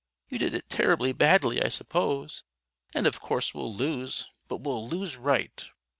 [0.29, 2.41] You did it terribly badly I suppose,
[2.95, 4.25] and of course we'll lose.
[4.47, 5.69] But we'll 'lose right.'